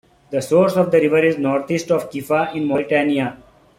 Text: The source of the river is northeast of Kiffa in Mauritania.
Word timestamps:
The 0.31 0.41
source 0.41 0.77
of 0.77 0.89
the 0.89 0.97
river 0.99 1.19
is 1.19 1.37
northeast 1.37 1.91
of 1.91 2.09
Kiffa 2.09 2.55
in 2.55 2.65
Mauritania. 2.65 3.37